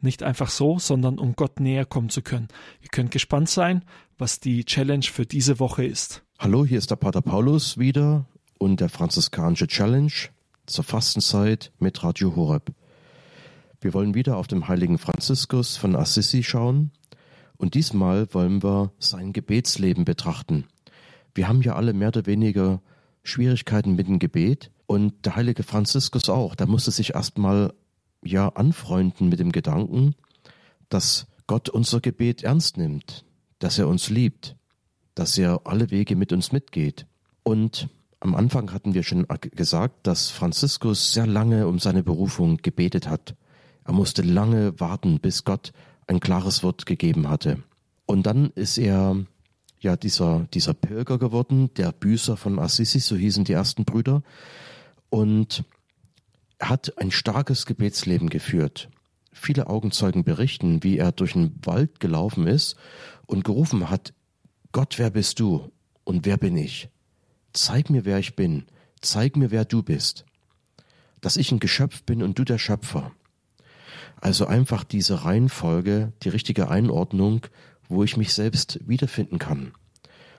Nicht 0.01 0.23
einfach 0.23 0.49
so, 0.49 0.79
sondern 0.79 1.19
um 1.19 1.35
Gott 1.35 1.61
näher 1.61 1.85
kommen 1.85 2.09
zu 2.09 2.23
können. 2.23 2.49
Ihr 2.81 2.89
könnt 2.89 3.11
gespannt 3.11 3.51
sein, 3.51 3.85
was 4.17 4.41
die 4.41 4.65
Challenge 4.65 5.05
für 5.05 5.27
diese 5.27 5.61
Woche 5.61 5.85
ist. 5.85 6.25
Hallo, 6.43 6.65
hier 6.65 6.79
ist 6.79 6.91
der 6.91 6.97
Pater 6.97 7.21
Paulus 7.21 7.77
wieder 7.77 8.25
und 8.57 8.81
der 8.81 8.89
franziskanische 8.89 9.67
Challenge 9.67 10.11
zur 10.65 10.85
Fastenzeit 10.85 11.71
mit 11.79 12.03
Radio 12.03 12.35
Horeb. 12.35 12.73
Wir 13.83 13.93
wollen 13.93 14.15
wieder 14.15 14.39
auf 14.39 14.47
den 14.47 14.67
heiligen 14.67 14.97
Franziskus 14.97 15.77
von 15.77 15.95
Assisi 15.95 16.43
schauen 16.43 16.93
und 17.59 17.75
diesmal 17.75 18.33
wollen 18.33 18.63
wir 18.63 18.91
sein 18.99 19.35
Gebetsleben 19.35 20.07
betrachten. 20.07 20.65
Wir 21.35 21.47
haben 21.47 21.61
ja 21.61 21.75
alle 21.75 21.93
mehr 21.93 22.09
oder 22.09 22.25
weniger 22.25 22.81
Schwierigkeiten 23.23 23.95
mit 23.95 24.07
dem 24.07 24.19
Gebet 24.19 24.71
und 24.87 25.27
der 25.27 25.37
heilige 25.37 25.63
Franziskus 25.63 26.31
auch. 26.31 26.55
Der 26.55 26.67
musste 26.67 26.91
sich 26.91 27.13
erstmal 27.15 27.75
ja 28.25 28.49
anfreunden 28.49 29.29
mit 29.29 29.41
dem 29.41 29.53
Gedanken, 29.53 30.15
dass 30.89 31.27
Gott 31.47 31.69
unser 31.69 32.01
Gebet 32.01 32.45
ernst 32.45 32.79
nimmt, 32.79 33.27
dass 33.59 33.79
er 33.79 33.89
uns 33.89 34.09
liebt 34.09 34.57
dass 35.21 35.37
er 35.37 35.61
alle 35.65 35.91
Wege 35.91 36.17
mit 36.17 36.33
uns 36.33 36.51
mitgeht. 36.51 37.05
Und 37.43 37.91
am 38.21 38.35
Anfang 38.35 38.73
hatten 38.73 38.95
wir 38.95 39.03
schon 39.03 39.27
gesagt, 39.55 40.07
dass 40.07 40.31
Franziskus 40.31 41.13
sehr 41.13 41.27
lange 41.27 41.69
um 41.69 41.79
seine 41.79 42.03
Berufung 42.03 42.57
gebetet 42.57 43.07
hat. 43.07 43.35
Er 43.85 43.93
musste 43.93 44.23
lange 44.23 44.81
warten, 44.81 45.21
bis 45.21 45.45
Gott 45.45 45.75
ein 46.07 46.21
klares 46.21 46.63
Wort 46.63 46.87
gegeben 46.87 47.29
hatte. 47.29 47.63
Und 48.07 48.25
dann 48.25 48.51
ist 48.55 48.79
er 48.79 49.15
ja 49.79 49.97
dieser, 49.97 50.49
dieser 50.55 50.73
Pilger 50.73 51.19
geworden, 51.19 51.69
der 51.75 51.93
Büßer 51.93 52.39
von 52.39 52.59
Assisi, 52.59 52.99
so 52.99 53.15
hießen 53.15 53.45
die 53.45 53.53
ersten 53.53 53.85
Brüder. 53.85 54.23
Und 55.11 55.65
er 56.57 56.71
hat 56.71 56.97
ein 56.97 57.11
starkes 57.11 57.67
Gebetsleben 57.67 58.31
geführt. 58.31 58.89
Viele 59.35 59.67
Augenzeugen 59.67 60.25
berichten, 60.25 60.83
wie 60.83 60.97
er 60.97 61.13
durch 61.13 61.35
den 61.35 61.59
Wald 61.63 62.01
gelaufen 62.01 62.47
ist 62.47 62.77
und 63.27 63.45
gerufen 63.45 63.91
hat, 63.91 64.15
Gott, 64.73 64.99
wer 65.01 65.11
bist 65.11 65.41
du 65.41 65.73
und 66.05 66.27
wer 66.27 66.37
bin 66.37 66.57
ich? 66.57 66.89
Zeig 67.53 67.91
mir, 67.91 68.05
wer 68.05 68.21
ich 68.21 68.37
bin, 68.37 68.67
zeig 69.01 69.37
mir, 69.37 69.51
wer 69.51 69.65
du 69.65 69.83
bist. 69.83 70.25
Dass 71.21 71.37
ich 71.37 71.51
ein 71.51 71.59
Geschöpf 71.59 72.05
bin 72.05 72.23
und 72.23 72.39
du 72.39 72.45
der 72.45 72.59
Schöpfer. 72.59 73.11
Also 74.21 74.47
einfach 74.47 74.85
diese 74.85 75.25
Reihenfolge, 75.25 76.13
die 76.23 76.29
richtige 76.29 76.71
Einordnung, 76.71 77.47
wo 77.89 78.05
ich 78.05 78.17
mich 78.17 78.33
selbst 78.33 78.79
wiederfinden 78.87 79.41
kann. 79.41 79.73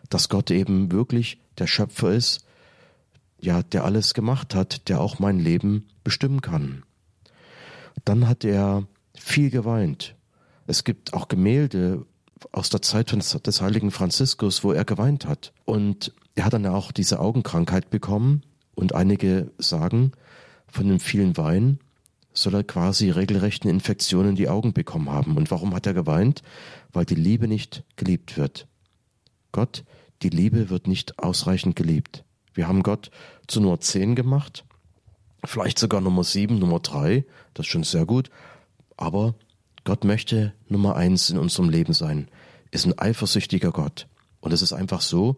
Dass 0.10 0.30
Gott 0.30 0.50
eben 0.50 0.94
wirklich 0.94 1.42
der 1.58 1.68
Schöpfer 1.68 2.14
ist, 2.14 2.46
ja, 3.38 3.64
der 3.64 3.84
alles 3.84 4.14
gemacht 4.14 4.56
hat, 4.56 4.88
der 4.88 5.02
auch 5.02 5.20
mein 5.20 5.40
Leben 5.40 5.90
bestimmen 6.06 6.40
kann. 6.40 6.84
Dann 8.06 8.30
hat 8.30 8.46
er 8.46 8.88
viel 9.14 9.50
geweint. 9.50 10.16
Es 10.68 10.86
gibt 10.86 11.14
auch 11.14 11.28
Gemälde, 11.28 12.06
aus 12.52 12.70
der 12.70 12.82
Zeit 12.82 13.12
des 13.12 13.62
heiligen 13.62 13.92
Franziskus, 13.92 14.64
wo 14.64 14.72
er 14.72 14.86
geweint 14.86 15.26
hat. 15.26 15.54
Und 15.66 16.14
er 16.36 16.46
hat 16.46 16.54
dann 16.54 16.66
auch 16.66 16.92
diese 16.92 17.20
Augenkrankheit 17.20 17.90
bekommen 17.90 18.44
und 18.76 18.96
einige 18.96 19.52
sagen, 19.58 20.12
von 20.68 20.88
dem 20.88 21.00
vielen 21.00 21.38
Wein 21.38 21.80
soll 22.34 22.56
er 22.56 22.64
quasi 22.64 23.10
regelrechten 23.10 23.70
Infektionen 23.70 24.36
die 24.36 24.48
Augen 24.48 24.74
bekommen 24.74 25.10
haben. 25.10 25.36
Und 25.36 25.52
warum 25.52 25.74
hat 25.74 25.86
er 25.86 25.94
geweint? 25.94 26.44
Weil 26.94 27.06
die 27.06 27.16
Liebe 27.16 27.48
nicht 27.48 27.84
geliebt 27.98 28.38
wird. 28.38 28.68
Gott, 29.52 29.84
die 30.22 30.30
Liebe 30.30 30.70
wird 30.70 30.88
nicht 30.88 31.20
ausreichend 31.20 31.76
geliebt. 31.76 32.24
Wir 32.54 32.68
haben 32.68 32.84
Gott 32.84 33.12
zu 33.48 33.60
Nummer 33.60 33.80
10 33.80 34.16
gemacht, 34.16 34.66
vielleicht 35.44 35.80
sogar 35.80 36.02
Nummer 36.02 36.24
7, 36.24 36.58
Nummer 36.60 36.80
3, 36.80 37.26
das 37.54 37.66
ist 37.66 37.72
schon 37.72 37.84
sehr 37.84 38.06
gut, 38.06 38.30
aber 38.98 39.36
Gott 39.84 40.04
möchte 40.04 40.54
Nummer 40.68 40.96
eins 40.96 41.30
in 41.30 41.38
unserem 41.38 41.70
Leben 41.70 41.94
sein, 41.94 42.28
ist 42.72 42.86
ein 42.86 42.98
eifersüchtiger 42.98 43.72
Gott. 43.72 44.08
Und 44.40 44.54
es 44.54 44.62
ist 44.62 44.74
einfach 44.74 45.02
so, 45.02 45.38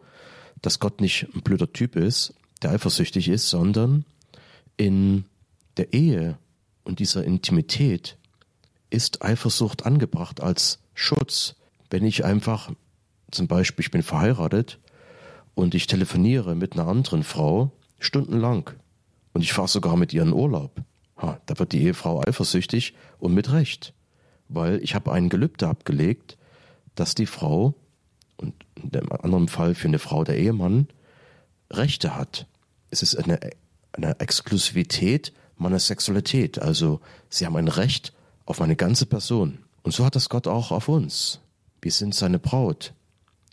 dass 0.61 0.79
Gott 0.79 1.01
nicht 1.01 1.27
ein 1.33 1.41
blöder 1.41 1.71
Typ 1.71 1.95
ist, 1.95 2.33
der 2.61 2.71
eifersüchtig 2.71 3.27
ist, 3.27 3.49
sondern 3.49 4.05
in 4.77 5.25
der 5.77 5.93
Ehe 5.93 6.37
und 6.83 6.99
dieser 6.99 7.23
Intimität 7.23 8.17
ist 8.89 9.23
Eifersucht 9.23 9.85
angebracht 9.85 10.41
als 10.41 10.79
Schutz. 10.93 11.55
Wenn 11.89 12.05
ich 12.05 12.25
einfach, 12.25 12.71
zum 13.31 13.47
Beispiel, 13.47 13.85
ich 13.85 13.91
bin 13.91 14.03
verheiratet 14.03 14.79
und 15.55 15.75
ich 15.75 15.87
telefoniere 15.87 16.55
mit 16.55 16.73
einer 16.73 16.87
anderen 16.87 17.23
Frau 17.23 17.71
stundenlang 17.99 18.71
und 19.33 19.41
ich 19.41 19.53
fahre 19.53 19.67
sogar 19.67 19.97
mit 19.97 20.13
ihr 20.13 20.21
in 20.21 20.33
Urlaub, 20.33 20.81
ha, 21.17 21.39
da 21.45 21.57
wird 21.57 21.71
die 21.71 21.81
Ehefrau 21.83 22.21
eifersüchtig 22.21 22.93
und 23.19 23.33
mit 23.33 23.51
Recht, 23.51 23.93
weil 24.53 24.83
ich 24.83 24.95
habe 24.95 25.11
einen 25.11 25.29
Gelübde 25.29 25.67
abgelegt, 25.67 26.37
dass 26.95 27.15
die 27.15 27.25
Frau 27.25 27.73
und 28.37 28.53
in 28.75 28.91
dem 28.91 29.11
anderen 29.11 29.47
Fall 29.47 29.75
für 29.75 29.87
eine 29.87 29.99
Frau 29.99 30.23
der 30.23 30.37
Ehemann 30.37 30.87
Rechte 31.71 32.15
hat. 32.15 32.47
Es 32.89 33.01
ist 33.01 33.15
eine, 33.15 33.39
eine 33.93 34.19
Exklusivität 34.19 35.33
meiner 35.57 35.79
Sexualität. 35.79 36.59
Also 36.59 36.99
sie 37.29 37.45
haben 37.45 37.55
ein 37.55 37.67
Recht 37.67 38.13
auf 38.45 38.59
meine 38.59 38.75
ganze 38.75 39.05
Person. 39.05 39.59
Und 39.81 39.93
so 39.93 40.05
hat 40.05 40.15
das 40.15 40.29
Gott 40.29 40.47
auch 40.47 40.71
auf 40.71 40.87
uns. 40.87 41.39
Wir 41.81 41.91
sind 41.91 42.15
seine 42.15 42.39
Braut. 42.39 42.93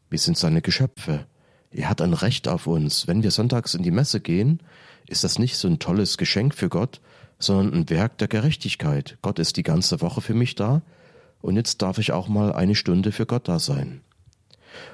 Wir 0.08 0.18
sind 0.18 0.36
seine 0.36 0.62
Geschöpfe. 0.62 1.26
Er 1.70 1.88
hat 1.88 2.00
ein 2.00 2.14
Recht 2.14 2.48
auf 2.48 2.66
uns. 2.66 3.06
Wenn 3.06 3.22
wir 3.22 3.30
sonntags 3.30 3.74
in 3.74 3.82
die 3.82 3.90
Messe 3.90 4.20
gehen, 4.20 4.60
ist 5.06 5.24
das 5.24 5.38
nicht 5.38 5.56
so 5.56 5.68
ein 5.68 5.78
tolles 5.78 6.18
Geschenk 6.18 6.54
für 6.54 6.68
Gott, 6.68 7.00
sondern 7.40 7.74
ein 7.74 7.90
Werk 7.90 8.18
der 8.18 8.28
Gerechtigkeit. 8.28 9.18
Gott 9.22 9.38
ist 9.38 9.56
die 9.56 9.62
ganze 9.64 10.00
Woche 10.00 10.20
für 10.20 10.34
mich 10.34 10.54
da 10.54 10.82
und 11.40 11.56
jetzt 11.56 11.82
darf 11.82 11.98
ich 11.98 12.12
auch 12.12 12.28
mal 12.28 12.52
eine 12.52 12.74
Stunde 12.74 13.10
für 13.10 13.26
Gott 13.26 13.48
da 13.48 13.58
sein. 13.58 14.02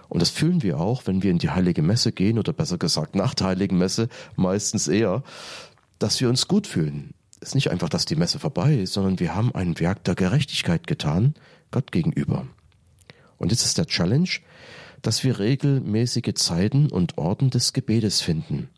Und 0.09 0.23
das 0.23 0.31
fühlen 0.31 0.63
wir 0.63 0.81
auch, 0.81 1.07
wenn 1.07 1.23
wir 1.23 1.31
in 1.31 1.39
die 1.39 1.51
heilige 1.51 1.83
Messe 1.83 2.13
gehen 2.13 2.39
oder 2.39 2.53
besser 2.53 2.79
gesagt 2.79 3.15
nach 3.15 3.35
der 3.35 3.49
heiligen 3.49 3.77
Messe 3.77 4.09
meistens 4.37 4.89
eher, 4.89 5.23
dass 5.99 6.21
wir 6.21 6.29
uns 6.29 6.49
gut 6.49 6.67
fühlen. 6.67 7.13
Es 7.41 7.49
ist 7.49 7.55
nicht 7.55 7.71
einfach, 7.71 7.89
dass 7.89 8.07
die 8.07 8.17
Messe 8.17 8.39
vorbei 8.39 8.77
ist, 8.77 8.95
sondern 8.95 9.21
wir 9.21 9.35
haben 9.35 9.55
ein 9.55 9.79
Werk 9.79 10.05
der 10.05 10.15
Gerechtigkeit 10.15 10.87
getan, 10.87 11.35
Gott 11.71 11.93
gegenüber. 11.93 12.47
Und 13.37 13.53
jetzt 13.53 13.65
ist 13.65 13.77
der 13.77 13.87
Challenge, 13.87 14.31
dass 15.03 15.23
wir 15.25 15.39
regelmäßige 15.39 16.35
Zeiten 16.35 16.91
und 16.91 17.19
Orten 17.19 17.51
des 17.51 17.73
Gebetes 17.73 18.23
finden. 18.23 18.71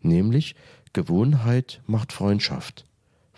Nämlich 0.00 0.54
Gewohnheit 0.92 1.82
macht 1.86 2.12
Freundschaft. 2.12 2.86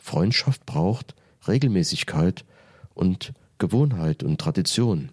Freundschaft 0.09 0.65
braucht 0.65 1.15
Regelmäßigkeit 1.47 2.47
und 2.95 3.35
Gewohnheit 3.59 4.23
und 4.23 4.41
Tradition. 4.41 5.11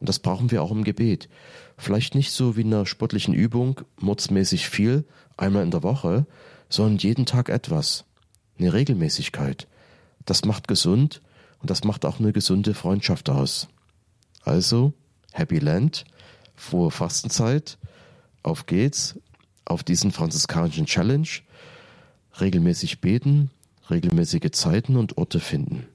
Und 0.00 0.08
das 0.08 0.20
brauchen 0.20 0.50
wir 0.50 0.62
auch 0.62 0.70
im 0.70 0.84
Gebet. 0.84 1.28
Vielleicht 1.76 2.14
nicht 2.14 2.32
so 2.32 2.56
wie 2.56 2.62
in 2.62 2.72
einer 2.72 2.86
sportlichen 2.86 3.34
Übung, 3.34 3.82
mordsmäßig 4.00 4.70
viel, 4.70 5.04
einmal 5.36 5.62
in 5.62 5.70
der 5.70 5.82
Woche, 5.82 6.26
sondern 6.70 6.96
jeden 6.96 7.26
Tag 7.26 7.50
etwas. 7.50 8.04
Eine 8.58 8.72
Regelmäßigkeit. 8.72 9.68
Das 10.24 10.46
macht 10.46 10.66
gesund 10.66 11.20
und 11.60 11.68
das 11.68 11.84
macht 11.84 12.06
auch 12.06 12.18
eine 12.18 12.32
gesunde 12.32 12.72
Freundschaft 12.72 13.28
aus. 13.28 13.68
Also, 14.44 14.94
Happy 15.32 15.58
Land, 15.58 16.06
frohe 16.56 16.90
Fastenzeit, 16.90 17.76
auf 18.42 18.64
geht's, 18.64 19.18
auf 19.66 19.84
diesen 19.84 20.10
franziskanischen 20.10 20.86
Challenge, 20.86 21.28
regelmäßig 22.40 23.02
beten, 23.02 23.50
regelmäßige 23.90 24.50
Zeiten 24.52 24.96
und 24.96 25.18
Orte 25.18 25.40
finden. 25.40 25.86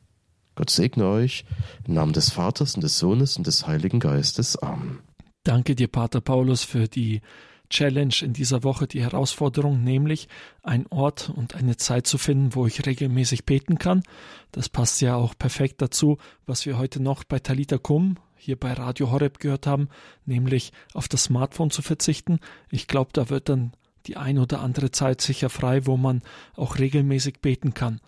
Gott 0.55 0.69
segne 0.69 1.07
euch 1.07 1.45
im 1.87 1.93
Namen 1.93 2.13
des 2.13 2.31
Vaters 2.31 2.75
und 2.75 2.83
des 2.83 2.97
Sohnes 2.97 3.37
und 3.37 3.45
des 3.45 3.67
Heiligen 3.67 3.99
Geistes. 3.99 4.57
Amen. 4.57 4.99
Danke 5.43 5.75
dir, 5.75 5.87
Pater 5.87 6.19
Paulus, 6.19 6.63
für 6.63 6.87
die 6.87 7.21
Challenge 7.69 8.13
in 8.21 8.33
dieser 8.33 8.63
Woche, 8.63 8.87
die 8.87 9.01
Herausforderung, 9.01 9.83
nämlich 9.83 10.27
ein 10.63 10.87
Ort 10.87 11.29
und 11.29 11.55
eine 11.55 11.77
Zeit 11.77 12.07
zu 12.07 12.17
finden, 12.17 12.55
wo 12.55 12.65
ich 12.65 12.85
regelmäßig 12.85 13.45
beten 13.45 13.77
kann. 13.77 14.03
Das 14.51 14.69
passt 14.69 15.01
ja 15.01 15.15
auch 15.15 15.35
perfekt 15.37 15.81
dazu, 15.81 16.17
was 16.45 16.65
wir 16.65 16.77
heute 16.77 17.01
noch 17.01 17.23
bei 17.23 17.39
Talita 17.39 17.77
Kum 17.77 18.15
hier 18.35 18.55
bei 18.57 18.73
Radio 18.73 19.11
Horeb 19.11 19.39
gehört 19.39 19.67
haben, 19.67 19.89
nämlich 20.25 20.71
auf 20.93 21.07
das 21.07 21.25
Smartphone 21.25 21.71
zu 21.71 21.81
verzichten. 21.81 22.39
Ich 22.69 22.87
glaube, 22.87 23.09
da 23.13 23.29
wird 23.29 23.49
dann 23.49 23.73
die 24.07 24.17
ein 24.17 24.39
oder 24.39 24.61
andere 24.61 24.91
Zeit 24.91 25.21
sicher 25.21 25.49
frei, 25.49 25.85
wo 25.85 25.97
man 25.97 26.21
auch 26.55 26.79
regelmäßig 26.79 27.41
beten 27.41 27.73
kann. 27.73 27.99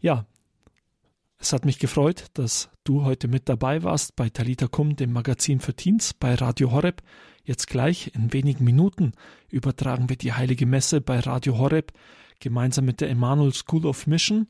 Ja, 0.00 0.26
es 1.38 1.52
hat 1.52 1.64
mich 1.64 1.78
gefreut, 1.78 2.26
dass 2.34 2.70
du 2.84 3.04
heute 3.04 3.28
mit 3.28 3.48
dabei 3.48 3.82
warst 3.82 4.16
bei 4.16 4.30
Talita 4.30 4.66
Kum, 4.66 4.96
dem 4.96 5.12
Magazin 5.12 5.60
für 5.60 5.74
Teens 5.74 6.14
bei 6.14 6.34
Radio 6.34 6.70
Horeb. 6.70 7.02
Jetzt 7.42 7.66
gleich 7.66 8.12
in 8.14 8.32
wenigen 8.32 8.64
Minuten 8.64 9.12
übertragen 9.50 10.08
wir 10.08 10.16
die 10.16 10.32
Heilige 10.32 10.66
Messe 10.66 11.00
bei 11.00 11.18
Radio 11.20 11.58
Horeb 11.58 11.92
gemeinsam 12.40 12.84
mit 12.84 13.00
der 13.00 13.10
Emmanuel 13.10 13.52
School 13.52 13.86
of 13.86 14.06
Mission. 14.06 14.48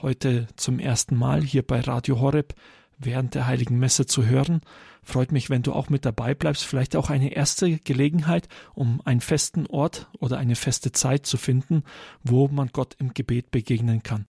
Heute 0.00 0.46
zum 0.56 0.78
ersten 0.78 1.16
Mal 1.16 1.42
hier 1.42 1.66
bei 1.66 1.80
Radio 1.80 2.20
Horeb 2.20 2.54
während 2.98 3.34
der 3.34 3.46
Heiligen 3.46 3.78
Messe 3.78 4.06
zu 4.06 4.26
hören. 4.26 4.60
Freut 5.02 5.32
mich, 5.32 5.50
wenn 5.50 5.62
du 5.62 5.72
auch 5.72 5.88
mit 5.88 6.04
dabei 6.04 6.34
bleibst. 6.34 6.64
Vielleicht 6.64 6.96
auch 6.96 7.10
eine 7.10 7.32
erste 7.32 7.78
Gelegenheit, 7.78 8.48
um 8.74 9.00
einen 9.04 9.20
festen 9.20 9.66
Ort 9.66 10.08
oder 10.18 10.38
eine 10.38 10.56
feste 10.56 10.92
Zeit 10.92 11.26
zu 11.26 11.36
finden, 11.36 11.84
wo 12.24 12.48
man 12.48 12.70
Gott 12.72 12.96
im 12.98 13.14
Gebet 13.14 13.50
begegnen 13.50 14.02
kann. 14.02 14.26